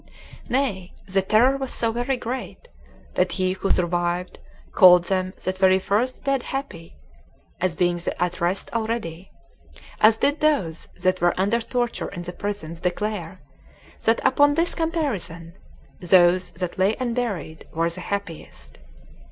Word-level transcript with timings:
Nay, 0.49 0.93
the 1.05 1.21
terror 1.21 1.57
was 1.57 1.71
so 1.71 1.91
very 1.91 2.17
great, 2.17 2.67
that 3.13 3.33
he 3.33 3.51
who 3.51 3.69
survived 3.69 4.39
called 4.71 5.03
them 5.03 5.31
that 5.43 5.61
were 5.61 5.79
first 5.79 6.23
dead 6.23 6.41
happy, 6.41 6.95
as 7.61 7.75
being 7.75 8.01
at 8.19 8.41
rest 8.41 8.71
already; 8.73 9.29
as 9.99 10.17
did 10.17 10.39
those 10.39 10.87
that 10.99 11.21
were 11.21 11.39
under 11.39 11.61
torture 11.61 12.09
in 12.09 12.23
the 12.23 12.33
prisons, 12.33 12.79
declare, 12.79 13.41
that, 14.03 14.19
upon 14.25 14.55
this 14.55 14.73
comparison, 14.73 15.53
those 15.99 16.49
that 16.49 16.79
lay 16.79 16.95
unburied 16.99 17.67
were 17.71 17.87
the 17.91 18.01
happiest. 18.01 18.79